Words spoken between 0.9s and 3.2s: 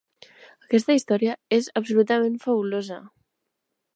història és absolutament fabulosa!